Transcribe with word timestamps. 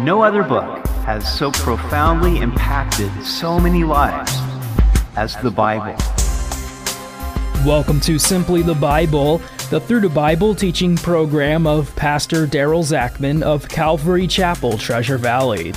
No 0.00 0.22
other 0.22 0.44
book 0.44 0.86
has 1.06 1.26
so 1.36 1.50
profoundly 1.50 2.38
impacted 2.38 3.10
so 3.24 3.58
many 3.58 3.82
lives 3.82 4.32
as 5.16 5.34
the 5.42 5.50
Bible. 5.50 5.96
Welcome 7.66 7.98
to 8.02 8.16
Simply 8.16 8.62
the 8.62 8.76
Bible, 8.76 9.38
the 9.70 9.80
Through 9.80 10.02
the 10.02 10.08
Bible 10.08 10.54
teaching 10.54 10.94
program 10.94 11.66
of 11.66 11.94
Pastor 11.96 12.46
Daryl 12.46 12.84
Zachman 12.84 13.42
of 13.42 13.68
Calvary 13.68 14.28
Chapel, 14.28 14.78
Treasure 14.78 15.18
Valley. 15.18 15.72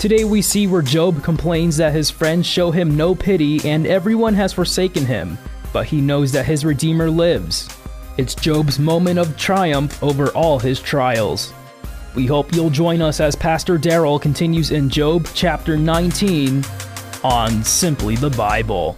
Today 0.00 0.24
we 0.24 0.42
see 0.42 0.66
where 0.66 0.82
Job 0.82 1.22
complains 1.22 1.76
that 1.76 1.92
his 1.92 2.10
friends 2.10 2.44
show 2.44 2.72
him 2.72 2.96
no 2.96 3.14
pity 3.14 3.60
and 3.64 3.86
everyone 3.86 4.34
has 4.34 4.52
forsaken 4.52 5.06
him, 5.06 5.38
but 5.72 5.86
he 5.86 6.00
knows 6.00 6.32
that 6.32 6.46
his 6.46 6.64
Redeemer 6.64 7.08
lives. 7.08 7.68
It's 8.16 8.34
Job's 8.34 8.80
moment 8.80 9.20
of 9.20 9.36
triumph 9.36 10.02
over 10.02 10.30
all 10.30 10.58
his 10.58 10.80
trials. 10.80 11.52
We 12.16 12.24
hope 12.24 12.54
you'll 12.54 12.70
join 12.70 13.02
us 13.02 13.20
as 13.20 13.36
Pastor 13.36 13.76
Daryl 13.76 14.18
continues 14.18 14.70
in 14.70 14.88
Job 14.88 15.28
chapter 15.34 15.76
19 15.76 16.64
on 17.22 17.62
Simply 17.62 18.16
the 18.16 18.30
Bible. 18.30 18.96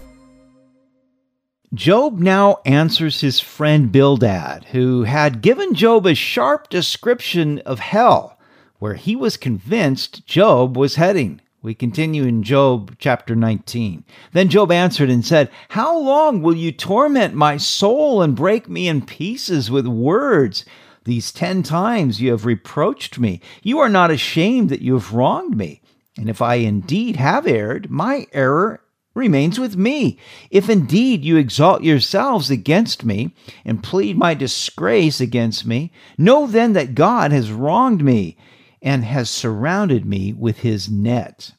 Job 1.75 2.21
now 2.21 2.61
answers 2.65 3.21
his 3.21 3.41
friend 3.41 3.91
Bildad, 3.91 4.67
who 4.67 5.03
had 5.03 5.43
given 5.43 5.75
Job 5.75 6.07
a 6.07 6.15
sharp 6.15 6.71
description 6.71 7.59
of 7.67 7.81
hell, 7.81 8.39
where 8.79 8.95
he 8.95 9.17
was 9.17 9.37
convinced 9.37 10.25
Job 10.25 10.77
was 10.77 10.95
heading. 10.95 11.41
We 11.61 11.75
continue 11.75 12.23
in 12.23 12.45
Job 12.45 12.95
chapter 13.01 13.35
19. 13.35 14.05
Then 14.33 14.49
Job 14.49 14.71
answered 14.71 15.11
and 15.11 15.27
said, 15.27 15.51
How 15.71 15.99
long 15.99 16.41
will 16.41 16.55
you 16.55 16.71
torment 16.71 17.35
my 17.35 17.57
soul 17.57 18.23
and 18.23 18.37
break 18.37 18.69
me 18.69 18.87
in 18.87 19.05
pieces 19.05 19.73
with 19.73 19.89
words? 19.89 20.65
These 21.09 21.33
ten 21.33 21.63
times 21.63 22.21
you 22.21 22.33
have 22.33 22.45
reproached 22.45 23.19
me. 23.19 23.41
You 23.63 23.79
are 23.79 23.89
not 23.89 24.11
ashamed 24.11 24.69
that 24.69 24.83
you 24.83 24.93
have 24.93 25.15
wronged 25.15 25.57
me. 25.57 25.81
And 26.19 26.29
if 26.29 26.43
I 26.43 26.57
indeed 26.57 27.17
have 27.17 27.47
erred, 27.47 27.91
my 27.91 28.27
error 28.35 28.83
remains 29.15 29.59
with 29.59 29.75
me. 29.75 30.19
If 30.51 30.69
indeed 30.69 31.25
you 31.25 31.39
exalt 31.39 31.83
yourselves 31.83 32.51
against 32.51 33.07
me 33.07 33.35
and 33.65 33.83
plead 33.83 34.19
my 34.19 34.35
disgrace 34.35 35.19
against 35.19 35.65
me, 35.65 35.93
know 36.19 36.47
then 36.47 36.75
that 36.75 36.95
God 36.95 37.33
has 37.33 37.51
wronged 37.51 38.05
me 38.05 38.37
and 38.83 39.03
has 39.03 39.31
surrounded 39.31 40.05
me 40.05 40.35
with 40.35 40.59
his 40.59 40.91
net. 40.91 41.53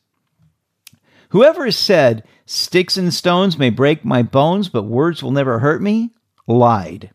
Whoever 1.30 1.72
said, 1.72 2.24
Sticks 2.46 2.98
and 2.98 3.12
stones 3.12 3.58
may 3.58 3.72
break 3.72 4.06
my 4.06 4.22
bones, 4.22 4.70
but 4.70 4.84
words 4.84 5.24
will 5.24 5.32
never 5.32 5.58
hurt 5.58 5.82
me, 5.82 6.12
lied. 6.46 7.10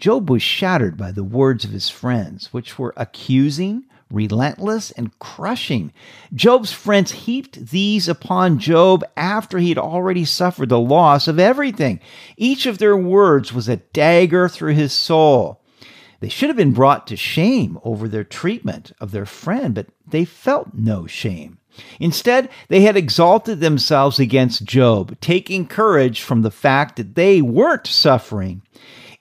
Job 0.00 0.30
was 0.30 0.42
shattered 0.42 0.96
by 0.96 1.12
the 1.12 1.22
words 1.22 1.62
of 1.64 1.72
his 1.72 1.90
friends, 1.90 2.54
which 2.54 2.78
were 2.78 2.94
accusing, 2.96 3.84
relentless, 4.10 4.90
and 4.92 5.16
crushing. 5.18 5.92
Job's 6.32 6.72
friends 6.72 7.12
heaped 7.12 7.66
these 7.66 8.08
upon 8.08 8.58
Job 8.58 9.04
after 9.14 9.58
he 9.58 9.68
had 9.68 9.76
already 9.76 10.24
suffered 10.24 10.70
the 10.70 10.80
loss 10.80 11.28
of 11.28 11.38
everything. 11.38 12.00
Each 12.38 12.64
of 12.64 12.78
their 12.78 12.96
words 12.96 13.52
was 13.52 13.68
a 13.68 13.76
dagger 13.76 14.48
through 14.48 14.72
his 14.72 14.94
soul. 14.94 15.60
They 16.20 16.30
should 16.30 16.48
have 16.48 16.56
been 16.56 16.72
brought 16.72 17.06
to 17.08 17.16
shame 17.16 17.78
over 17.84 18.08
their 18.08 18.24
treatment 18.24 18.92
of 19.00 19.10
their 19.10 19.26
friend, 19.26 19.74
but 19.74 19.88
they 20.08 20.24
felt 20.24 20.72
no 20.72 21.06
shame. 21.06 21.58
Instead, 21.98 22.48
they 22.68 22.80
had 22.80 22.96
exalted 22.96 23.60
themselves 23.60 24.18
against 24.18 24.64
Job, 24.64 25.20
taking 25.20 25.66
courage 25.66 26.22
from 26.22 26.40
the 26.40 26.50
fact 26.50 26.96
that 26.96 27.14
they 27.16 27.42
weren't 27.42 27.86
suffering. 27.86 28.62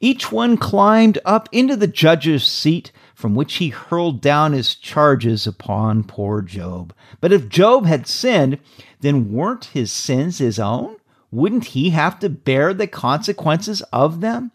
Each 0.01 0.31
one 0.31 0.55
climbed 0.55 1.19
up 1.25 1.49
into 1.51 1.75
the 1.75 1.87
judge's 1.87 2.45
seat 2.45 2.91
from 3.13 3.35
which 3.35 3.55
he 3.55 3.69
hurled 3.69 4.21
down 4.21 4.53
his 4.53 4.75
charges 4.75 5.45
upon 5.45 6.05
poor 6.05 6.41
Job. 6.41 6.93
But 7.19 7.33
if 7.33 7.49
Job 7.49 7.85
had 7.85 8.07
sinned, 8.07 8.59
then 9.01 9.33
weren't 9.33 9.65
his 9.65 9.91
sins 9.91 10.37
his 10.37 10.57
own? 10.57 10.95
Wouldn't 11.31 11.65
he 11.65 11.89
have 11.89 12.17
to 12.19 12.29
bear 12.29 12.73
the 12.73 12.87
consequences 12.87 13.81
of 13.91 14.21
them? 14.21 14.51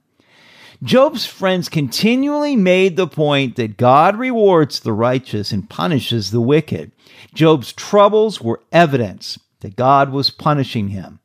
Job's 0.83 1.25
friends 1.25 1.69
continually 1.69 2.57
made 2.57 2.97
the 2.97 3.07
point 3.07 3.57
that 3.57 3.77
God 3.77 4.17
rewards 4.17 4.81
the 4.81 4.93
righteous 4.93 5.53
and 5.53 5.69
punishes 5.69 6.31
the 6.31 6.41
wicked. 6.41 6.91
Job's 7.35 7.73
troubles 7.73 8.41
were 8.41 8.63
evidence 8.73 9.39
that 9.61 9.77
God 9.77 10.11
was 10.11 10.31
punishing 10.31 10.89
him. 10.89 11.21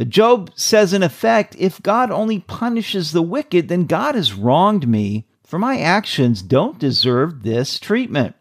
But 0.00 0.08
Job 0.08 0.50
says, 0.54 0.94
in 0.94 1.02
effect, 1.02 1.54
if 1.58 1.82
God 1.82 2.10
only 2.10 2.38
punishes 2.38 3.12
the 3.12 3.20
wicked, 3.20 3.68
then 3.68 3.84
God 3.84 4.14
has 4.14 4.32
wronged 4.32 4.88
me, 4.88 5.26
for 5.44 5.58
my 5.58 5.78
actions 5.78 6.40
don't 6.40 6.78
deserve 6.78 7.42
this 7.42 7.78
treatment. 7.78 8.34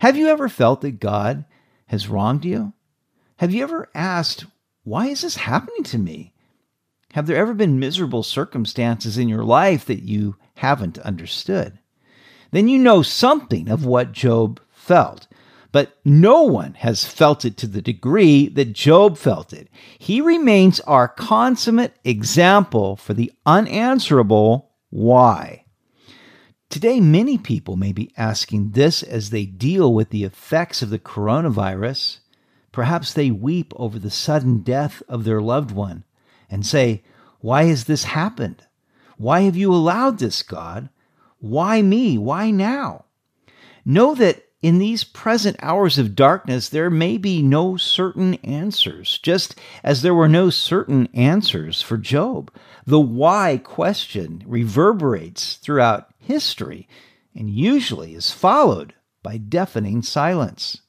Have 0.00 0.16
you 0.16 0.26
ever 0.26 0.48
felt 0.48 0.80
that 0.80 0.98
God 0.98 1.44
has 1.86 2.08
wronged 2.08 2.44
you? 2.44 2.72
Have 3.36 3.54
you 3.54 3.62
ever 3.62 3.88
asked, 3.94 4.46
why 4.82 5.06
is 5.06 5.20
this 5.20 5.36
happening 5.36 5.84
to 5.84 5.98
me? 5.98 6.32
Have 7.12 7.28
there 7.28 7.36
ever 7.36 7.54
been 7.54 7.78
miserable 7.78 8.24
circumstances 8.24 9.18
in 9.18 9.28
your 9.28 9.44
life 9.44 9.84
that 9.84 10.02
you 10.02 10.34
haven't 10.56 10.98
understood? 10.98 11.78
Then 12.50 12.66
you 12.66 12.80
know 12.80 13.02
something 13.02 13.68
of 13.68 13.86
what 13.86 14.10
Job 14.10 14.60
felt. 14.72 15.28
But 15.72 15.98
no 16.04 16.42
one 16.42 16.74
has 16.74 17.04
felt 17.04 17.44
it 17.44 17.56
to 17.58 17.66
the 17.66 17.82
degree 17.82 18.48
that 18.48 18.72
Job 18.72 19.18
felt 19.18 19.52
it. 19.52 19.68
He 19.98 20.20
remains 20.20 20.80
our 20.80 21.08
consummate 21.08 21.94
example 22.04 22.96
for 22.96 23.14
the 23.14 23.32
unanswerable 23.44 24.70
why. 24.90 25.64
Today, 26.68 27.00
many 27.00 27.38
people 27.38 27.76
may 27.76 27.92
be 27.92 28.12
asking 28.16 28.70
this 28.70 29.02
as 29.02 29.30
they 29.30 29.46
deal 29.46 29.92
with 29.92 30.10
the 30.10 30.24
effects 30.24 30.82
of 30.82 30.90
the 30.90 30.98
coronavirus. 30.98 32.18
Perhaps 32.72 33.12
they 33.12 33.30
weep 33.30 33.72
over 33.76 33.98
the 33.98 34.10
sudden 34.10 34.58
death 34.58 35.02
of 35.08 35.24
their 35.24 35.40
loved 35.40 35.70
one 35.70 36.04
and 36.50 36.66
say, 36.66 37.02
Why 37.40 37.64
has 37.64 37.84
this 37.84 38.04
happened? 38.04 38.66
Why 39.16 39.40
have 39.42 39.56
you 39.56 39.72
allowed 39.72 40.18
this, 40.18 40.42
God? 40.42 40.90
Why 41.38 41.82
me? 41.82 42.18
Why 42.18 42.50
now? 42.50 43.04
Know 43.84 44.14
that 44.16 44.45
in 44.62 44.78
these 44.78 45.04
present 45.04 45.56
hours 45.60 45.98
of 45.98 46.14
darkness, 46.14 46.68
there 46.68 46.90
may 46.90 47.18
be 47.18 47.42
no 47.42 47.76
certain 47.76 48.34
answers, 48.36 49.18
just 49.22 49.54
as 49.84 50.02
there 50.02 50.14
were 50.14 50.28
no 50.28 50.50
certain 50.50 51.08
answers 51.14 51.82
for 51.82 51.98
Job. 51.98 52.50
The 52.86 53.00
why 53.00 53.60
question 53.62 54.42
reverberates 54.46 55.56
throughout 55.56 56.08
history 56.18 56.88
and 57.34 57.50
usually 57.50 58.14
is 58.14 58.30
followed 58.30 58.94
by 59.22 59.36
deafening 59.36 60.02
silence. 60.02 60.80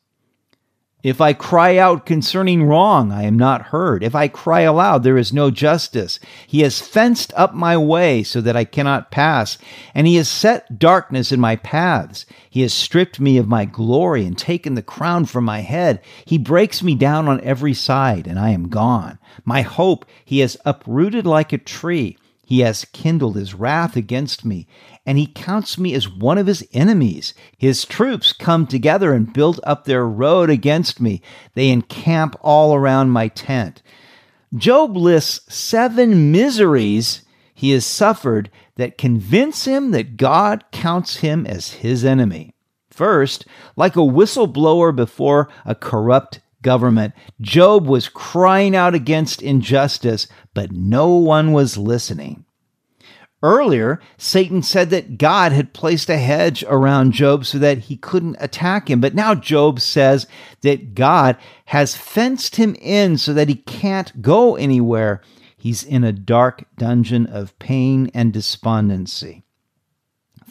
If 1.07 1.21
I 1.21 1.31
cry 1.31 1.77
out 1.77 2.05
concerning 2.05 2.63
wrong, 2.63 3.13
I 3.13 3.23
am 3.23 3.37
not 3.37 3.67
heard. 3.67 4.03
If 4.03 4.13
I 4.13 4.27
cry 4.27 4.63
aloud, 4.63 5.03
there 5.03 5.17
is 5.17 5.31
no 5.31 5.49
justice. 5.49 6.19
He 6.45 6.63
has 6.63 6.81
fenced 6.81 7.31
up 7.37 7.53
my 7.53 7.77
way 7.77 8.23
so 8.23 8.41
that 8.41 8.57
I 8.57 8.65
cannot 8.65 9.09
pass, 9.09 9.57
and 9.95 10.05
he 10.05 10.17
has 10.17 10.27
set 10.27 10.77
darkness 10.77 11.31
in 11.31 11.39
my 11.39 11.55
paths. 11.55 12.25
He 12.49 12.59
has 12.59 12.73
stripped 12.73 13.21
me 13.21 13.37
of 13.37 13.47
my 13.47 13.63
glory 13.63 14.25
and 14.25 14.37
taken 14.37 14.73
the 14.73 14.81
crown 14.81 15.23
from 15.23 15.45
my 15.45 15.61
head. 15.61 16.01
He 16.25 16.37
breaks 16.37 16.83
me 16.83 16.93
down 16.93 17.29
on 17.29 17.39
every 17.39 17.73
side, 17.73 18.27
and 18.27 18.37
I 18.37 18.49
am 18.49 18.67
gone. 18.67 19.17
My 19.45 19.61
hope 19.61 20.05
he 20.25 20.39
has 20.39 20.57
uprooted 20.65 21.25
like 21.25 21.53
a 21.53 21.57
tree. 21.57 22.17
He 22.45 22.59
has 22.61 22.83
kindled 22.83 23.37
his 23.37 23.53
wrath 23.53 23.95
against 23.95 24.43
me, 24.43 24.67
and 25.07 25.17
he 25.17 25.25
counts 25.25 25.77
me 25.77 25.93
as 25.93 26.09
one 26.09 26.37
of 26.37 26.47
his 26.47 26.67
enemies. 26.73 27.33
His 27.57 27.85
troops 27.85 28.33
come 28.33 28.67
together 28.67 29.13
and 29.13 29.31
build 29.31 29.61
up 29.63 29.85
their 29.85 30.05
road 30.05 30.49
against 30.49 30.99
me. 30.99 31.21
They 31.53 31.69
encamp 31.69 32.35
all 32.41 32.75
around 32.75 33.11
my 33.11 33.29
tent. 33.29 33.81
Job 34.53 34.97
lists 34.97 35.55
seven 35.55 36.31
miseries 36.33 37.21
he 37.53 37.71
has 37.71 37.85
suffered 37.85 38.51
that 38.75 38.97
convince 38.97 39.63
him 39.63 39.91
that 39.91 40.17
God 40.17 40.65
counts 40.71 41.17
him 41.17 41.47
as 41.47 41.71
his 41.71 42.03
enemy. 42.03 42.53
First, 42.91 43.47
like 43.77 43.95
a 43.95 43.99
whistleblower 43.99 44.93
before 44.93 45.47
a 45.65 45.73
corrupt 45.73 46.41
government. 46.61 47.13
Job 47.39 47.87
was 47.87 48.09
crying 48.09 48.75
out 48.75 48.93
against 48.93 49.41
injustice, 49.41 50.27
but 50.53 50.71
no 50.73 51.15
one 51.15 51.53
was 51.53 51.77
listening. 51.77 52.43
Earlier, 53.43 53.99
Satan 54.17 54.63
said 54.63 54.89
that 54.89 55.19
God 55.19 55.51
had 55.51 55.73
placed 55.73 56.09
a 56.09 56.17
hedge 56.17 56.63
around 56.67 57.11
Job 57.11 57.45
so 57.45 57.59
that 57.59 57.77
he 57.77 57.95
couldn't 57.95 58.37
attack 58.39 58.89
him. 58.89 58.99
But 58.99 59.13
now 59.13 59.35
Job 59.35 59.79
says 59.79 60.25
that 60.61 60.95
God 60.95 61.37
has 61.65 61.95
fenced 61.95 62.55
him 62.55 62.75
in 62.81 63.17
so 63.17 63.33
that 63.33 63.47
he 63.47 63.55
can't 63.55 64.21
go 64.23 64.55
anywhere. 64.55 65.21
He's 65.55 65.83
in 65.83 66.03
a 66.03 66.11
dark 66.11 66.65
dungeon 66.77 67.27
of 67.27 67.57
pain 67.59 68.09
and 68.13 68.33
despondency. 68.33 69.43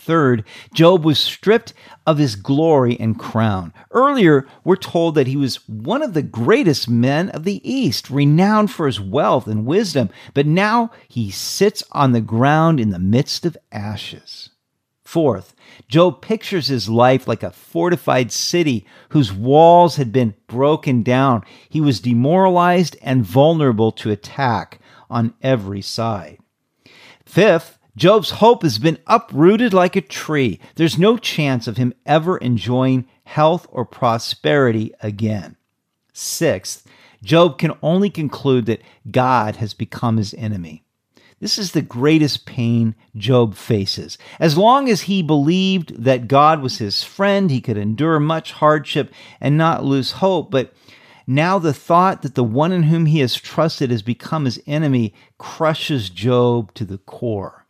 Third, 0.07 0.45
Job 0.73 1.05
was 1.05 1.19
stripped 1.19 1.75
of 2.07 2.19
his 2.19 2.37
glory 2.37 2.97
and 3.01 3.19
crown. 3.19 3.75
Earlier, 3.91 4.47
we're 4.63 4.77
told 4.77 5.17
that 5.17 5.27
he 5.27 5.37
was 5.37 5.69
one 5.69 6.01
of 6.01 6.15
the 6.15 6.23
greatest 6.23 6.89
men 6.89 7.29
of 7.31 7.43
the 7.43 7.61
East, 7.69 8.09
renowned 8.09 8.71
for 8.71 8.87
his 8.87 9.01
wealth 9.01 9.49
and 9.49 9.67
wisdom, 9.67 10.11
but 10.33 10.47
now 10.47 10.93
he 11.09 11.33
sits 11.33 11.83
on 11.91 12.13
the 12.13 12.21
ground 12.21 12.79
in 12.79 12.91
the 12.91 13.01
midst 13.01 13.45
of 13.45 13.57
ashes. 13.73 14.51
Fourth, 15.03 15.57
Job 15.89 16.23
pictures 16.23 16.69
his 16.69 16.89
life 16.89 17.27
like 17.27 17.43
a 17.43 17.51
fortified 17.51 18.31
city 18.31 18.87
whose 19.09 19.33
walls 19.33 19.97
had 19.97 20.13
been 20.13 20.35
broken 20.47 21.03
down. 21.03 21.43
He 21.69 21.81
was 21.81 21.99
demoralized 21.99 22.97
and 23.03 23.25
vulnerable 23.25 23.91
to 23.91 24.13
attack 24.13 24.79
on 25.11 25.35
every 25.43 25.83
side. 25.83 26.39
Fifth, 27.25 27.77
Job's 27.97 28.31
hope 28.31 28.63
has 28.63 28.79
been 28.79 28.99
uprooted 29.07 29.73
like 29.73 29.97
a 29.97 30.03
tree. 30.03 30.61
There's 30.75 30.99
no 30.99 31.17
chance 31.17 31.67
of 31.67 31.79
him 31.79 31.95
ever 32.05 32.37
enjoying 32.37 33.09
health 33.25 33.67
or 33.71 33.87
prosperity 33.87 34.93
again. 35.01 35.57
Sixth, 36.13 36.87
Job 37.23 37.59
can 37.59 37.73
only 37.83 38.11
conclude 38.11 38.67
that 38.67 38.83
God 39.11 39.57
has 39.57 39.73
become 39.73 40.19
his 40.19 40.35
enemy. 40.35 40.85
This 41.41 41.59
is 41.59 41.73
the 41.73 41.83
greatest 41.83 42.45
pain 42.45 42.95
Job 43.17 43.55
faces. 43.55 44.19
As 44.39 44.59
long 44.59 44.89
as 44.89 45.03
he 45.03 45.23
believed 45.23 46.05
that 46.05 46.29
God 46.29 46.61
was 46.61 46.79
his 46.79 47.03
friend, 47.03 47.51
he 47.51 47.61
could 47.61 47.77
endure 47.77 48.21
much 48.21 48.53
hardship 48.53 49.13
and 49.41 49.57
not 49.57 49.85
lose 49.85 50.13
hope. 50.13 50.51
But 50.51 50.75
now 51.27 51.59
the 51.59 51.75
thought 51.75 52.23
that 52.23 52.35
the 52.35 52.45
one 52.45 52.73
in 52.73 52.85
whom 52.85 53.07
he 53.07 53.21
has 53.21 53.35
trusted 53.35 53.91
has 53.91 54.03
become 54.03 54.45
his 54.45 54.61
enemy 54.67 55.15
crushes 55.39 56.09
Job 56.11 56.73
to 56.75 56.85
the 56.85 56.99
core. 56.99 57.66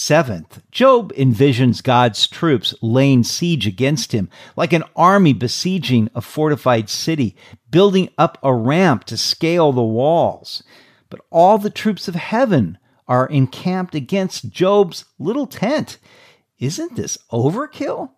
Seventh, 0.00 0.62
Job 0.70 1.12
envisions 1.14 1.82
God's 1.82 2.28
troops 2.28 2.72
laying 2.80 3.24
siege 3.24 3.66
against 3.66 4.12
him, 4.12 4.30
like 4.54 4.72
an 4.72 4.84
army 4.94 5.32
besieging 5.32 6.08
a 6.14 6.20
fortified 6.20 6.88
city, 6.88 7.34
building 7.68 8.08
up 8.16 8.38
a 8.40 8.54
ramp 8.54 9.02
to 9.06 9.16
scale 9.16 9.72
the 9.72 9.82
walls. 9.82 10.62
But 11.10 11.22
all 11.30 11.58
the 11.58 11.68
troops 11.68 12.06
of 12.06 12.14
heaven 12.14 12.78
are 13.08 13.26
encamped 13.26 13.96
against 13.96 14.50
Job's 14.50 15.04
little 15.18 15.48
tent. 15.48 15.98
Isn't 16.60 16.94
this 16.94 17.18
overkill? 17.32 18.12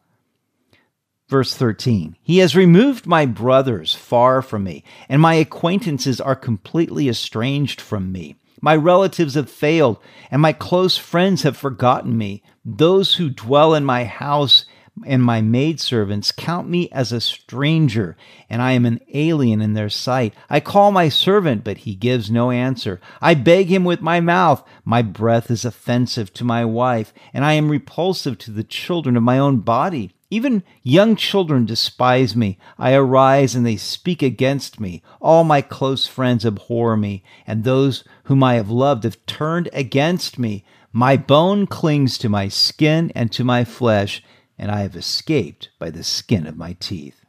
Verse 1.30 1.54
13 1.54 2.14
He 2.20 2.38
has 2.38 2.54
removed 2.54 3.06
my 3.06 3.24
brothers 3.24 3.94
far 3.94 4.42
from 4.42 4.64
me, 4.64 4.84
and 5.08 5.22
my 5.22 5.32
acquaintances 5.32 6.20
are 6.20 6.36
completely 6.36 7.08
estranged 7.08 7.80
from 7.80 8.12
me. 8.12 8.36
My 8.60 8.76
relatives 8.76 9.34
have 9.34 9.50
failed, 9.50 9.98
and 10.30 10.42
my 10.42 10.52
close 10.52 10.96
friends 10.96 11.42
have 11.42 11.56
forgotten 11.56 12.16
me. 12.16 12.42
Those 12.64 13.14
who 13.14 13.30
dwell 13.30 13.74
in 13.74 13.84
my 13.84 14.04
house 14.04 14.66
and 15.06 15.22
my 15.22 15.40
maidservants 15.40 16.32
count 16.32 16.68
me 16.68 16.88
as 16.90 17.10
a 17.12 17.20
stranger, 17.20 18.16
and 18.50 18.60
I 18.60 18.72
am 18.72 18.84
an 18.84 19.00
alien 19.14 19.62
in 19.62 19.72
their 19.72 19.88
sight. 19.88 20.34
I 20.50 20.60
call 20.60 20.92
my 20.92 21.08
servant, 21.08 21.64
but 21.64 21.78
he 21.78 21.94
gives 21.94 22.30
no 22.30 22.50
answer. 22.50 23.00
I 23.22 23.34
beg 23.34 23.68
him 23.68 23.84
with 23.84 24.02
my 24.02 24.20
mouth. 24.20 24.62
My 24.84 25.00
breath 25.02 25.50
is 25.50 25.64
offensive 25.64 26.32
to 26.34 26.44
my 26.44 26.64
wife, 26.64 27.14
and 27.32 27.44
I 27.44 27.54
am 27.54 27.70
repulsive 27.70 28.36
to 28.38 28.50
the 28.50 28.64
children 28.64 29.16
of 29.16 29.22
my 29.22 29.38
own 29.38 29.60
body. 29.60 30.12
Even 30.30 30.62
young 30.82 31.16
children 31.16 31.66
despise 31.66 32.36
me. 32.36 32.58
I 32.78 32.92
arise 32.94 33.54
and 33.54 33.66
they 33.66 33.76
speak 33.76 34.22
against 34.22 34.78
me. 34.78 35.02
All 35.20 35.42
my 35.42 35.60
close 35.60 36.06
friends 36.06 36.46
abhor 36.46 36.96
me, 36.96 37.24
and 37.46 37.64
those 37.64 38.04
whom 38.24 38.42
I 38.44 38.54
have 38.54 38.70
loved 38.70 39.04
have 39.04 39.26
turned 39.26 39.68
against 39.72 40.38
me. 40.38 40.64
My 40.92 41.16
bone 41.16 41.66
clings 41.66 42.16
to 42.18 42.28
my 42.28 42.48
skin 42.48 43.10
and 43.14 43.32
to 43.32 43.44
my 43.44 43.64
flesh 43.64 44.22
and 44.60 44.70
I 44.70 44.82
have 44.82 44.94
escaped 44.94 45.70
by 45.78 45.88
the 45.88 46.04
skin 46.04 46.46
of 46.46 46.54
my 46.54 46.74
teeth. 46.74 47.24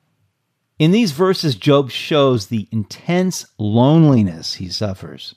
In 0.77 0.92
these 0.92 1.13
verses, 1.13 1.56
Job 1.56 1.89
shows 1.89 2.48
the 2.48 2.68
intense 2.71 3.45
loneliness 3.57 4.56
he 4.56 4.68
suffers. 4.68 5.36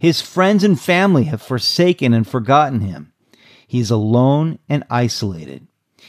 His 0.00 0.20
friends 0.20 0.64
and 0.64 0.78
family 0.78 1.24
have 1.24 1.40
forsaken 1.40 2.12
and 2.12 2.26
forgotten 2.26 2.80
him. 2.80 3.12
He 3.68 3.78
is 3.78 3.92
alone 3.92 4.58
and 4.68 4.82
isolated. 4.90 5.68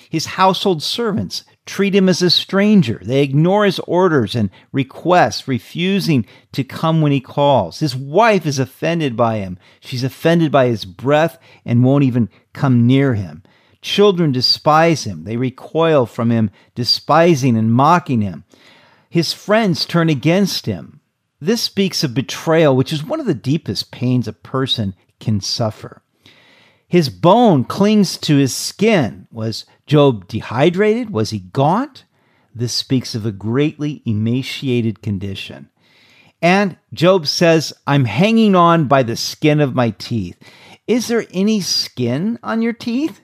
His 0.10 0.26
household 0.26 0.82
servants 0.82 1.44
treat 1.68 1.94
him 1.94 2.10
as 2.10 2.24
a 2.24 2.32
stranger. 2.32 3.00
They 3.04 3.22
ignore 3.22 3.64
his 3.64 3.78
orders 3.80 4.36
and 4.36 4.50
requests, 4.72 5.48
refusing 5.48 6.26
to 6.52 6.64
come 6.64 7.02
when 7.02 7.12
he 7.12 7.22
calls. 7.22 7.80
His 7.80 7.96
wife 7.96 8.48
is 8.48 8.58
offended 8.58 9.16
by 9.16 9.38
him. 9.38 9.60
She's 9.80 10.04
offended 10.04 10.52
by 10.52 10.66
his 10.68 10.84
breath 10.84 11.38
and 11.64 11.84
won't 11.84 12.04
even 12.04 12.30
come 12.54 12.88
near 12.88 13.14
him. 13.14 13.44
Children 13.84 14.32
despise 14.32 15.04
him. 15.04 15.26
They 15.26 15.38
recoil 15.38 16.08
from 16.08 16.32
him, 16.32 16.50
despising 16.74 17.56
and 17.56 17.72
mocking 17.72 18.22
him. 18.22 18.46
His 19.10 19.32
friends 19.32 19.86
turn 19.86 20.10
against 20.10 20.66
him. 20.66 21.02
This 21.40 21.62
speaks 21.62 22.04
of 22.04 22.14
betrayal, 22.14 22.76
which 22.76 22.92
is 22.92 23.04
one 23.04 23.20
of 23.20 23.26
the 23.26 23.34
deepest 23.34 23.92
pains 23.92 24.28
a 24.28 24.34
person 24.34 24.96
can 25.20 25.40
suffer. 25.40 26.02
His 26.90 27.08
bone 27.10 27.64
clings 27.64 28.18
to 28.18 28.36
his 28.36 28.54
skin. 28.54 29.28
Was 29.32 29.66
Job 29.86 30.28
dehydrated? 30.28 31.12
Was 31.12 31.30
he 31.30 31.40
gaunt? 31.40 32.04
This 32.54 32.74
speaks 32.74 33.16
of 33.16 33.26
a 33.26 33.32
greatly 33.32 34.02
emaciated 34.06 35.02
condition. 35.02 35.70
And 36.42 36.78
Job 36.94 37.28
says, 37.28 37.72
I'm 37.88 38.06
hanging 38.06 38.56
on 38.56 38.88
by 38.88 39.04
the 39.04 39.16
skin 39.16 39.62
of 39.62 39.76
my 39.76 39.92
teeth. 39.92 40.38
Is 40.88 41.08
there 41.08 41.26
any 41.32 41.62
skin 41.62 42.40
on 42.44 42.62
your 42.62 42.74
teeth? 42.74 43.22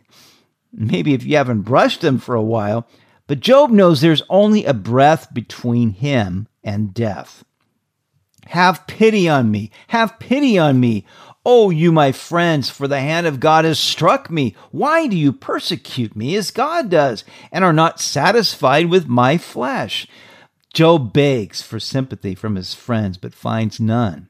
maybe 0.75 1.13
if 1.13 1.23
you 1.23 1.37
haven't 1.37 1.61
brushed 1.61 2.01
them 2.01 2.19
for 2.19 2.35
a 2.35 2.43
while, 2.43 2.87
but 3.27 3.39
Job 3.39 3.71
knows 3.71 4.01
there's 4.01 4.21
only 4.29 4.65
a 4.65 4.73
breath 4.73 5.33
between 5.33 5.91
him 5.91 6.47
and 6.63 6.93
death. 6.93 7.43
Have 8.47 8.85
pity 8.85 9.27
on 9.27 9.49
me. 9.49 9.71
Have 9.87 10.19
pity 10.19 10.59
on 10.59 10.79
me. 10.79 11.05
Oh, 11.45 11.69
you, 11.69 11.91
my 11.91 12.11
friends, 12.11 12.71
for 12.71 12.87
the 12.87 12.99
hand 12.99 13.27
of 13.27 13.39
God 13.39 13.65
has 13.65 13.77
struck 13.77 14.31
me. 14.31 14.55
Why 14.71 15.05
do 15.05 15.15
you 15.15 15.31
persecute 15.31 16.15
me 16.15 16.35
as 16.35 16.49
God 16.49 16.89
does, 16.89 17.23
and 17.51 17.63
are 17.63 17.73
not 17.73 17.99
satisfied 17.99 18.89
with 18.89 19.07
my 19.07 19.37
flesh? 19.37 20.07
Job 20.73 21.13
begs 21.13 21.61
for 21.61 21.79
sympathy 21.79 22.33
from 22.33 22.55
his 22.55 22.73
friends, 22.73 23.17
but 23.17 23.33
finds 23.33 23.79
none. 23.79 24.27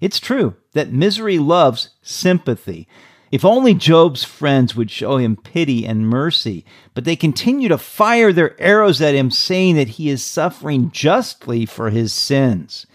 It's 0.00 0.20
true 0.20 0.56
that 0.72 0.92
misery 0.92 1.38
loves 1.38 1.90
sympathy. 2.02 2.88
If 3.30 3.44
only 3.44 3.72
Job's 3.72 4.24
friends 4.24 4.76
would 4.76 4.90
show 4.90 5.16
him 5.16 5.36
pity 5.36 5.86
and 5.86 6.08
mercy, 6.08 6.64
but 6.94 7.04
they 7.04 7.16
continue 7.16 7.68
to 7.68 7.78
fire 7.78 8.32
their 8.32 8.60
arrows 8.60 9.00
at 9.00 9.14
him, 9.14 9.30
saying 9.30 9.76
that 9.76 9.88
he 9.88 10.10
is 10.10 10.22
suffering 10.24 10.90
justly 10.90 11.64
for 11.64 11.90
his 11.90 12.12
sins. 12.12 12.86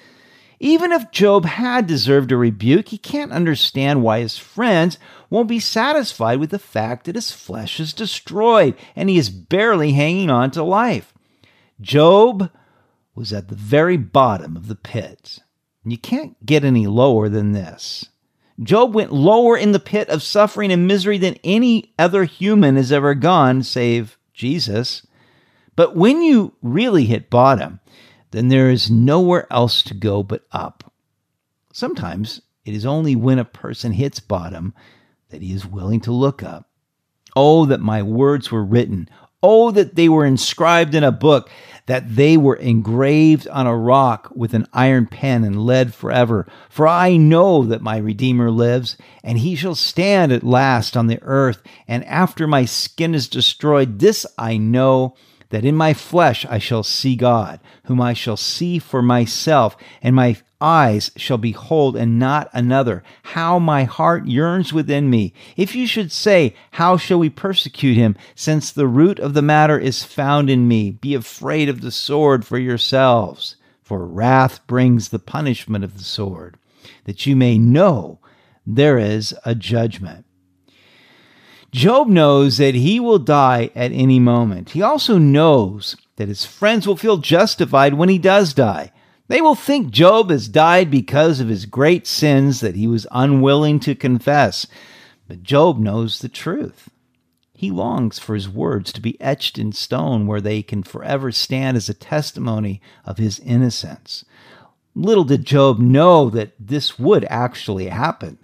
Even 0.64 0.92
if 0.92 1.10
Job 1.10 1.46
had 1.46 1.88
deserved 1.88 2.32
a 2.32 2.38
rebuke, 2.38 2.90
he 2.90 2.98
can't 3.00 3.32
understand 3.32 4.04
why 4.04 4.20
his 4.20 4.38
friends 4.38 5.00
won't 5.28 5.48
be 5.48 5.60
satisfied 5.60 6.40
with 6.40 6.52
the 6.52 6.60
fact 6.60 7.06
that 7.06 7.16
his 7.16 7.32
flesh 7.32 7.80
is 7.80 7.94
destroyed 7.94 8.76
and 8.96 9.10
he 9.10 9.18
is 9.18 9.32
barely 9.32 9.94
hanging 9.94 10.30
on 10.30 10.52
to 10.52 10.62
life. 10.62 11.16
Job 11.82 12.52
was 13.16 13.34
at 13.34 13.48
the 13.48 13.56
very 13.56 13.98
bottom 13.98 14.56
of 14.56 14.68
the 14.68 14.76
pit. 14.76 15.40
You 15.84 15.98
can't 15.98 16.46
get 16.46 16.64
any 16.64 16.86
lower 16.86 17.28
than 17.28 17.54
this. 17.54 18.06
Job 18.62 18.94
went 18.94 19.12
lower 19.12 19.58
in 19.58 19.72
the 19.72 19.80
pit 19.80 20.10
of 20.10 20.22
suffering 20.22 20.72
and 20.72 20.88
misery 20.88 21.18
than 21.18 21.40
any 21.44 21.92
other 21.98 22.26
human 22.26 22.76
has 22.76 22.92
ever 22.92 23.16
gone, 23.16 23.64
save 23.64 24.16
Jesus. 24.32 25.08
But 25.76 25.96
when 25.96 26.22
you 26.22 26.54
really 26.62 27.06
hit 27.06 27.32
bottom, 27.32 27.80
then 28.32 28.48
there 28.48 28.70
is 28.70 28.90
nowhere 28.90 29.52
else 29.52 29.84
to 29.84 29.94
go 29.94 30.24
but 30.24 30.46
up. 30.52 30.92
Sometimes 31.74 32.42
it 32.66 32.74
is 32.74 32.86
only 32.86 33.16
when 33.16 33.40
a 33.40 33.46
person 33.46 33.92
hits 33.92 34.20
bottom 34.20 34.74
that 35.30 35.42
he 35.42 35.54
is 35.54 35.66
willing 35.66 36.02
to 36.02 36.12
look 36.12 36.44
up. 36.44 36.70
Oh, 37.36 37.66
that 37.66 37.80
my 37.80 38.04
words 38.04 38.52
were 38.52 38.64
written. 38.64 39.10
Oh, 39.44 39.72
that 39.72 39.96
they 39.96 40.08
were 40.08 40.26
inscribed 40.26 40.94
in 40.94 41.04
a 41.04 41.12
book, 41.12 41.50
that 41.88 42.16
they 42.16 42.38
were 42.38 42.58
engraved 42.58 43.48
on 43.48 43.66
a 43.66 43.76
rock 43.76 44.32
with 44.36 44.54
an 44.54 44.68
iron 44.72 45.08
pen 45.08 45.44
and 45.44 45.66
lead 45.66 45.96
forever. 45.96 46.46
For 46.70 46.88
I 46.88 47.18
know 47.18 47.64
that 47.64 47.82
my 47.82 47.98
Redeemer 47.98 48.52
lives, 48.52 48.98
and 49.24 49.40
he 49.40 49.56
shall 49.56 49.74
stand 49.74 50.32
at 50.32 50.44
last 50.44 50.96
on 50.96 51.08
the 51.08 51.22
earth. 51.24 51.64
And 51.88 52.06
after 52.06 52.46
my 52.46 52.66
skin 52.66 53.16
is 53.16 53.28
destroyed, 53.28 54.00
this 54.00 54.26
I 54.38 54.58
know 54.58 55.16
that 55.52 55.64
in 55.64 55.76
my 55.76 55.94
flesh 55.94 56.46
I 56.50 56.58
shall 56.58 56.84
see 56.84 57.16
God, 57.16 57.60
whom 57.86 58.02
I 58.02 58.14
shall 58.14 58.38
see 58.38 58.80
for 58.80 59.02
myself, 59.02 59.78
and 60.02 60.16
my 60.16 60.38
eyes 60.60 61.12
shall 61.16 61.38
behold 61.38 61.96
and 61.96 62.20
not 62.20 62.50
another. 62.54 63.04
How 63.24 63.60
my 63.60 63.84
heart 63.84 64.28
yearns 64.28 64.72
within 64.72 65.10
me. 65.10 65.34
If 65.58 65.76
you 65.76 65.88
should 65.88 66.12
say, 66.12 66.56
How 66.72 66.98
shall 66.98 67.20
we 67.20 67.30
persecute 67.30 67.96
him, 67.98 68.16
since 68.36 68.72
the 68.72 68.88
root 68.88 69.20
of 69.20 69.34
the 69.34 69.42
matter 69.42 69.78
is 69.78 70.04
found 70.04 70.50
in 70.50 70.68
me? 70.68 70.92
Be 70.92 71.14
afraid 71.14 71.68
of 71.70 71.82
the 71.82 71.92
sword 71.92 72.46
for 72.46 72.58
yourselves, 72.58 73.56
for 73.82 74.06
wrath 74.06 74.66
brings 74.68 75.10
the 75.10 75.20
punishment 75.20 75.84
of 75.84 75.98
the 75.98 76.04
sword, 76.04 76.58
that 77.06 77.26
you 77.26 77.36
may 77.36 77.58
know 77.58 78.20
there 78.66 78.98
is 78.98 79.36
a 79.44 79.56
judgment. 79.56 80.26
Job 81.72 82.08
knows 82.08 82.58
that 82.58 82.76
he 82.76 83.00
will 83.00 83.20
die 83.20 83.72
at 83.76 83.92
any 83.94 84.20
moment. 84.20 84.72
He 84.72 84.82
also 84.82 85.18
knows 85.18 85.96
that 86.18 86.28
his 86.28 86.46
friends 86.46 86.86
will 86.86 86.98
feel 86.98 87.18
justified 87.18 87.94
when 87.94 88.10
he 88.10 88.18
does 88.18 88.54
die. 88.54 88.92
They 89.30 89.40
will 89.40 89.56
think 89.56 89.92
Job 89.92 90.30
has 90.30 90.50
died 90.50 90.92
because 90.92 91.40
of 91.40 91.48
his 91.48 91.66
great 91.66 92.06
sins 92.06 92.60
that 92.60 92.76
he 92.76 92.88
was 92.88 93.08
unwilling 93.12 93.80
to 93.82 93.96
confess. 93.96 94.68
But 95.30 95.44
Job 95.44 95.80
knows 95.80 96.20
the 96.20 96.28
truth. 96.28 96.90
He 97.54 97.72
longs 97.72 98.20
for 98.20 98.36
his 98.36 98.50
words 98.50 98.92
to 98.92 99.00
be 99.00 99.22
etched 99.22 99.58
in 99.58 99.72
stone 99.72 100.28
where 100.28 100.42
they 100.42 100.62
can 100.62 100.84
forever 100.84 101.32
stand 101.32 101.78
as 101.78 101.88
a 101.88 101.94
testimony 101.94 102.82
of 103.06 103.18
his 103.18 103.40
innocence. 103.40 104.26
Little 104.94 105.24
did 105.24 105.46
Job 105.46 105.80
know 105.80 106.30
that 106.32 106.52
this 106.60 107.00
would 107.00 107.24
actually 107.30 107.88
happen. 107.88 108.40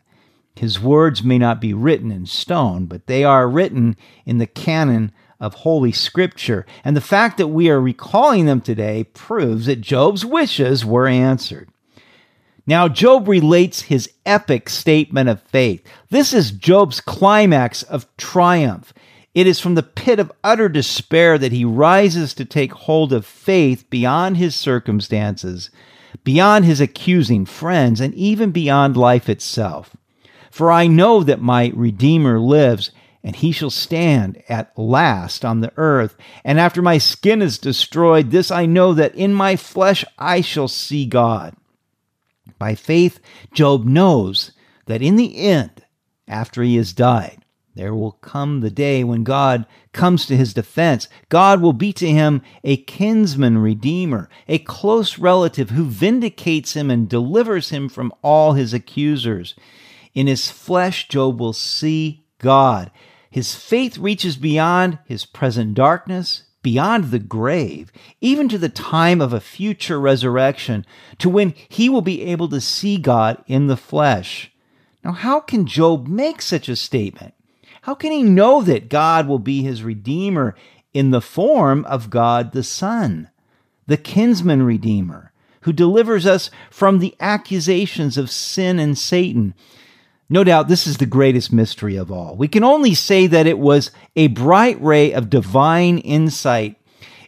His 0.58 0.80
words 0.80 1.24
may 1.24 1.38
not 1.38 1.62
be 1.62 1.74
written 1.74 2.12
in 2.12 2.26
stone, 2.26 2.86
but 2.88 3.08
they 3.08 3.24
are 3.24 3.48
written 3.48 3.96
in 4.26 4.40
the 4.40 4.48
canon 4.48 5.12
of 5.40 5.54
Holy 5.54 5.92
Scripture. 5.92 6.66
And 6.84 6.96
the 6.96 7.02
fact 7.02 7.38
that 7.38 7.48
we 7.48 7.70
are 7.70 7.80
recalling 7.80 8.46
them 8.48 8.62
today 8.62 9.04
proves 9.04 9.68
that 9.68 9.82
Job's 9.82 10.26
wishes 10.26 10.84
were 10.84 11.08
answered. 11.08 11.70
Now, 12.66 12.90
Job 12.90 13.28
relates 13.28 13.84
his 13.84 14.12
epic 14.26 14.68
statement 14.70 15.30
of 15.30 15.42
faith. 15.42 15.86
This 16.10 16.34
is 16.34 16.52
Job's 16.52 17.00
climax 17.00 17.84
of 17.84 18.08
triumph. 18.18 18.94
It 19.34 19.48
is 19.48 19.60
from 19.60 19.76
the 19.76 19.84
pit 19.84 20.20
of 20.20 20.32
utter 20.44 20.68
despair 20.68 21.38
that 21.38 21.52
he 21.52 21.64
rises 21.64 22.34
to 22.34 22.44
take 22.44 22.74
hold 22.74 23.14
of 23.14 23.26
faith 23.26 23.88
beyond 23.90 24.38
his 24.38 24.56
circumstances, 24.56 25.70
beyond 26.24 26.66
his 26.66 26.82
accusing 26.82 27.46
friends, 27.46 28.02
and 28.02 28.14
even 28.16 28.52
beyond 28.52 28.98
life 28.98 29.30
itself. 29.30 29.96
For 30.52 30.72
I 30.72 30.88
know 30.88 31.24
that 31.24 31.42
my 31.42 31.72
Redeemer 31.76 32.40
lives, 32.40 32.92
and 33.24 33.36
he 33.36 33.52
shall 33.52 33.70
stand 33.70 34.42
at 34.48 34.78
last 34.78 35.44
on 35.44 35.62
the 35.62 35.74
earth. 35.78 36.16
And 36.44 36.60
after 36.60 36.82
my 36.82 36.98
skin 36.98 37.42
is 37.42 37.58
destroyed, 37.58 38.32
this 38.32 38.52
I 38.52 38.66
know 38.66 38.94
that 38.94 39.16
in 39.16 39.34
my 39.34 39.56
flesh 39.56 40.06
I 40.18 40.42
shall 40.42 40.68
see 40.68 41.06
God. 41.06 41.56
By 42.58 42.76
faith, 42.76 43.20
Job 43.54 43.86
knows 43.86 44.52
that 44.86 45.02
in 45.02 45.16
the 45.16 45.38
end, 45.38 45.84
after 46.28 46.64
he 46.64 46.78
has 46.78 46.94
died, 46.94 47.44
there 47.76 47.94
will 47.94 48.14
come 48.14 48.62
the 48.62 48.72
day 48.72 49.04
when 49.04 49.24
God 49.24 49.68
comes 49.94 50.26
to 50.26 50.36
his 50.36 50.54
defense. 50.54 51.08
God 51.30 51.62
will 51.62 51.74
be 51.74 51.94
to 51.94 52.10
him 52.10 52.42
a 52.64 52.78
kinsman 52.78 53.60
redeemer, 53.60 54.30
a 54.48 54.58
close 54.58 55.20
relative 55.20 55.70
who 55.70 55.86
vindicates 55.86 56.74
him 56.74 56.90
and 56.90 57.08
delivers 57.08 57.70
him 57.70 57.88
from 57.88 58.12
all 58.24 58.54
his 58.54 58.74
accusers. 58.74 59.54
In 60.18 60.26
his 60.26 60.50
flesh, 60.50 61.08
Job 61.08 61.40
will 61.40 61.54
see 61.54 62.26
God. 62.40 62.90
His 63.30 63.54
faith 63.54 64.00
reaches 64.00 64.36
beyond 64.36 64.98
his 65.06 65.28
present 65.28 65.76
darkness, 65.76 66.46
beyond 66.64 67.12
the 67.12 67.20
grave, 67.20 67.92
even 68.20 68.50
to 68.50 68.58
the 68.58 68.68
time 68.68 69.22
of 69.22 69.32
a 69.32 69.40
future 69.40 70.00
resurrection, 70.00 70.88
to 71.20 71.30
when 71.30 71.54
he 71.70 71.88
will 71.88 72.02
be 72.02 72.24
able 72.24 72.50
to 72.50 72.60
see 72.60 72.98
God 72.98 73.44
in 73.46 73.68
the 73.68 73.78
flesh. 73.78 74.52
Now, 75.04 75.12
how 75.12 75.40
can 75.40 75.68
Job 75.68 76.08
make 76.08 76.42
such 76.42 76.68
a 76.68 76.76
statement? 76.76 77.36
How 77.84 77.94
can 77.94 78.12
he 78.12 78.24
know 78.24 78.64
that 78.64 78.90
God 78.90 79.28
will 79.28 79.38
be 79.38 79.62
his 79.62 79.84
Redeemer 79.84 80.56
in 80.96 81.12
the 81.12 81.22
form 81.22 81.86
of 81.86 82.10
God 82.10 82.54
the 82.54 82.64
Son, 82.64 83.30
the 83.86 83.98
kinsman 83.98 84.64
Redeemer, 84.64 85.32
who 85.62 85.72
delivers 85.72 86.26
us 86.26 86.50
from 86.72 86.98
the 86.98 87.16
accusations 87.20 88.18
of 88.18 88.32
sin 88.32 88.80
and 88.80 88.98
Satan? 88.98 89.54
No 90.30 90.44
doubt 90.44 90.68
this 90.68 90.86
is 90.86 90.98
the 90.98 91.06
greatest 91.06 91.54
mystery 91.54 91.96
of 91.96 92.12
all. 92.12 92.36
We 92.36 92.48
can 92.48 92.64
only 92.64 92.94
say 92.94 93.28
that 93.28 93.48
it 93.48 93.60
was 93.60 93.92
a 94.16 94.28
bright 94.28 94.82
ray 94.82 95.14
of 95.14 95.30
divine 95.30 96.00
insight. 96.00 96.76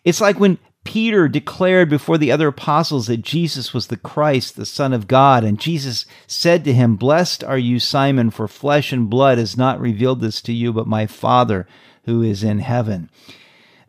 It's 0.04 0.20
like 0.20 0.40
when 0.40 0.58
Peter 0.84 1.28
declared 1.28 1.90
before 1.90 2.18
the 2.18 2.32
other 2.32 2.48
apostles 2.48 3.08
that 3.08 3.22
Jesus 3.22 3.74
was 3.74 3.88
the 3.88 3.98
Christ, 3.98 4.56
the 4.56 4.66
Son 4.66 4.92
of 4.92 5.08
God, 5.08 5.44
and 5.44 5.60
Jesus 5.60 6.06
said 6.28 6.64
to 6.66 6.74
him, 6.74 6.96
Blessed 6.96 7.44
are 7.44 7.58
you, 7.58 7.80
Simon, 7.80 8.32
for 8.32 8.48
flesh 8.48 8.92
and 8.92 9.10
blood 9.10 9.38
has 9.38 9.56
not 9.56 9.80
revealed 9.80 10.20
this 10.20 10.42
to 10.42 10.54
you, 10.54 10.74
but 10.74 10.88
my 10.88 11.06
Father 11.06 11.68
who 12.06 12.22
is 12.22 12.44
in 12.44 12.60
heaven. 12.60 13.10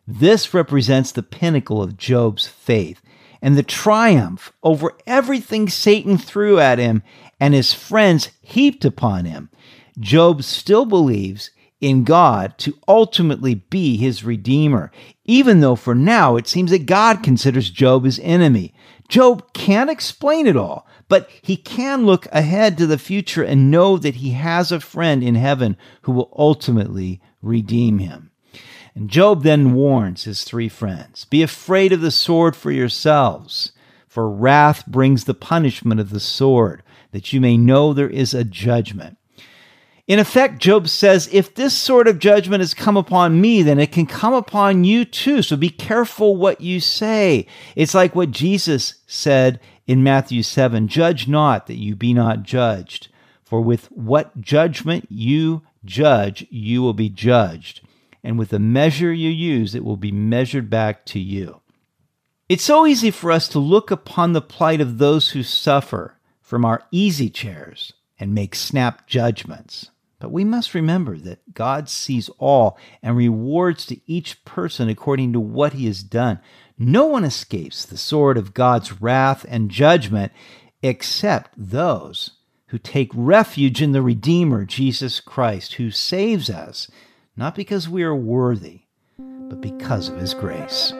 This 0.07 0.53
represents 0.53 1.11
the 1.11 1.23
pinnacle 1.23 1.81
of 1.81 1.97
Job's 1.97 2.47
faith 2.47 3.01
and 3.41 3.57
the 3.57 3.63
triumph 3.63 4.53
over 4.61 4.95
everything 5.07 5.69
Satan 5.69 6.17
threw 6.17 6.59
at 6.59 6.77
him 6.77 7.01
and 7.41 7.55
his 7.55 7.73
friends 7.73 8.29
heaped 8.41 8.85
upon 8.85 9.25
him, 9.25 9.49
Job 9.99 10.43
still 10.43 10.85
believes 10.85 11.49
in 11.81 12.03
God 12.03 12.55
to 12.59 12.77
ultimately 12.87 13.55
be 13.55 13.97
his 13.97 14.23
redeemer, 14.23 14.91
even 15.25 15.59
though 15.59 15.75
for 15.75 15.95
now 15.95 16.35
it 16.35 16.47
seems 16.47 16.69
that 16.69 16.85
God 16.85 17.23
considers 17.23 17.71
Job 17.71 18.05
his 18.05 18.19
enemy. 18.19 18.75
Job 19.09 19.53
can't 19.53 19.89
explain 19.89 20.45
it 20.45 20.55
all, 20.55 20.87
but 21.09 21.29
he 21.41 21.57
can 21.57 22.05
look 22.05 22.27
ahead 22.31 22.77
to 22.77 22.85
the 22.85 22.99
future 22.99 23.43
and 23.43 23.71
know 23.71 23.97
that 23.97 24.15
he 24.15 24.31
has 24.31 24.71
a 24.71 24.79
friend 24.79 25.23
in 25.23 25.33
heaven 25.33 25.75
who 26.03 26.11
will 26.11 26.31
ultimately 26.37 27.19
redeem 27.41 27.97
him. 27.97 28.29
And 28.93 29.09
Job 29.09 29.41
then 29.41 29.73
warns 29.73 30.25
his 30.25 30.43
three 30.43 30.69
friends 30.69 31.25
Be 31.25 31.41
afraid 31.41 31.91
of 31.91 32.01
the 32.01 32.11
sword 32.11 32.55
for 32.55 32.71
yourselves, 32.71 33.71
for 34.07 34.29
wrath 34.29 34.85
brings 34.85 35.23
the 35.23 35.33
punishment 35.33 35.99
of 35.99 36.11
the 36.11 36.19
sword 36.19 36.83
that 37.11 37.33
you 37.33 37.41
may 37.41 37.57
know 37.57 37.93
there 37.93 38.09
is 38.09 38.33
a 38.33 38.43
judgment. 38.43 39.17
In 40.07 40.19
effect, 40.19 40.59
Job 40.59 40.89
says, 40.89 41.29
if 41.31 41.55
this 41.55 41.73
sort 41.73 42.07
of 42.07 42.19
judgment 42.19 42.59
has 42.61 42.73
come 42.73 42.97
upon 42.97 43.39
me, 43.39 43.61
then 43.61 43.79
it 43.79 43.91
can 43.91 44.05
come 44.05 44.33
upon 44.33 44.83
you 44.83 45.05
too. 45.05 45.41
So 45.41 45.55
be 45.55 45.69
careful 45.69 46.35
what 46.35 46.59
you 46.59 46.79
say. 46.79 47.45
It's 47.75 47.93
like 47.93 48.15
what 48.15 48.31
Jesus 48.31 48.95
said 49.07 49.59
in 49.87 50.03
Matthew 50.03 50.43
7 50.43 50.87
Judge 50.87 51.27
not 51.27 51.67
that 51.67 51.77
you 51.77 51.95
be 51.95 52.13
not 52.13 52.43
judged. 52.43 53.07
For 53.43 53.61
with 53.61 53.85
what 53.91 54.41
judgment 54.41 55.07
you 55.09 55.61
judge, 55.85 56.45
you 56.49 56.81
will 56.81 56.93
be 56.93 57.09
judged. 57.09 57.81
And 58.23 58.37
with 58.37 58.49
the 58.49 58.59
measure 58.59 59.13
you 59.13 59.29
use, 59.29 59.75
it 59.75 59.83
will 59.83 59.97
be 59.97 60.11
measured 60.11 60.69
back 60.69 61.05
to 61.07 61.19
you. 61.19 61.61
It's 62.49 62.63
so 62.63 62.85
easy 62.85 63.11
for 63.11 63.31
us 63.31 63.47
to 63.49 63.59
look 63.59 63.91
upon 63.91 64.33
the 64.33 64.41
plight 64.41 64.81
of 64.81 64.97
those 64.97 65.29
who 65.29 65.43
suffer 65.43 66.17
from 66.51 66.65
our 66.65 66.83
easy 66.91 67.29
chairs 67.29 67.93
and 68.19 68.35
make 68.35 68.55
snap 68.55 69.07
judgments. 69.07 69.89
But 70.19 70.33
we 70.33 70.43
must 70.43 70.73
remember 70.73 71.17
that 71.19 71.53
God 71.53 71.87
sees 71.87 72.29
all 72.39 72.77
and 73.01 73.15
rewards 73.15 73.85
to 73.85 74.01
each 74.05 74.43
person 74.43 74.89
according 74.89 75.31
to 75.31 75.39
what 75.39 75.71
he 75.71 75.85
has 75.85 76.03
done. 76.03 76.41
No 76.77 77.05
one 77.05 77.23
escapes 77.23 77.85
the 77.85 77.95
sword 77.95 78.37
of 78.37 78.53
God's 78.53 79.01
wrath 79.01 79.45
and 79.47 79.71
judgment 79.71 80.33
except 80.83 81.51
those 81.55 82.31
who 82.67 82.77
take 82.77 83.11
refuge 83.13 83.81
in 83.81 83.93
the 83.93 84.01
Redeemer, 84.01 84.65
Jesus 84.65 85.21
Christ, 85.21 85.75
who 85.75 85.89
saves 85.89 86.49
us, 86.49 86.91
not 87.37 87.55
because 87.55 87.87
we 87.87 88.03
are 88.03 88.13
worthy, 88.13 88.81
but 89.17 89.61
because 89.61 90.09
of 90.09 90.17
his 90.17 90.33
grace. 90.33 90.91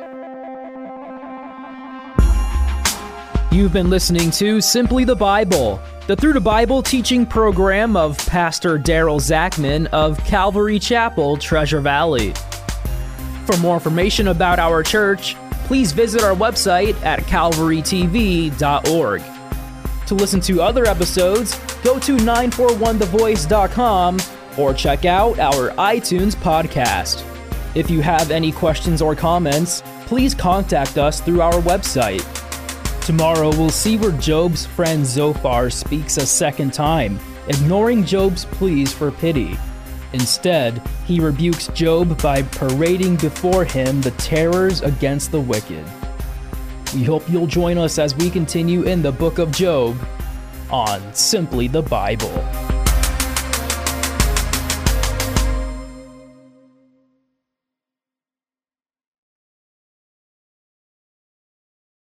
You've 3.51 3.73
been 3.73 3.89
listening 3.89 4.31
to 4.31 4.61
Simply 4.61 5.03
the 5.03 5.13
Bible, 5.13 5.81
the 6.07 6.15
Through 6.15 6.31
the 6.31 6.39
Bible 6.39 6.81
teaching 6.81 7.25
program 7.25 7.97
of 7.97 8.17
Pastor 8.25 8.79
Daryl 8.79 9.19
Zachman 9.19 9.87
of 9.87 10.17
Calvary 10.23 10.79
Chapel, 10.79 11.35
Treasure 11.35 11.81
Valley. 11.81 12.31
For 13.45 13.57
more 13.57 13.73
information 13.73 14.29
about 14.29 14.57
our 14.57 14.83
church, 14.83 15.35
please 15.65 15.91
visit 15.91 16.23
our 16.23 16.33
website 16.33 16.95
at 17.03 17.19
calvarytv.org. 17.23 19.21
To 20.07 20.15
listen 20.15 20.39
to 20.39 20.61
other 20.61 20.85
episodes, 20.85 21.59
go 21.83 21.99
to 21.99 22.15
941thevoice.com 22.15 24.17
or 24.57 24.73
check 24.73 25.03
out 25.03 25.39
our 25.39 25.71
iTunes 25.71 26.37
podcast. 26.37 27.25
If 27.75 27.89
you 27.89 27.99
have 27.99 28.31
any 28.31 28.53
questions 28.53 29.01
or 29.01 29.13
comments, 29.13 29.83
please 30.05 30.33
contact 30.33 30.97
us 30.97 31.19
through 31.19 31.41
our 31.41 31.59
website 31.63 32.40
Tomorrow, 33.11 33.49
we'll 33.49 33.69
see 33.69 33.97
where 33.97 34.13
Job's 34.13 34.65
friend 34.65 35.05
Zophar 35.05 35.69
speaks 35.69 36.15
a 36.15 36.25
second 36.25 36.71
time, 36.71 37.19
ignoring 37.49 38.05
Job's 38.05 38.45
pleas 38.45 38.93
for 38.93 39.11
pity. 39.11 39.57
Instead, 40.13 40.81
he 41.05 41.19
rebukes 41.19 41.67
Job 41.67 42.21
by 42.21 42.41
parading 42.41 43.17
before 43.17 43.65
him 43.65 43.99
the 43.99 44.11
terrors 44.11 44.81
against 44.81 45.33
the 45.33 45.41
wicked. 45.41 45.85
We 46.95 47.03
hope 47.03 47.29
you'll 47.29 47.47
join 47.47 47.77
us 47.77 47.99
as 47.99 48.15
we 48.15 48.29
continue 48.29 48.83
in 48.83 49.01
the 49.01 49.11
book 49.11 49.39
of 49.39 49.51
Job 49.51 49.97
on 50.69 51.13
Simply 51.13 51.67
the 51.67 51.81
Bible. 51.81 52.70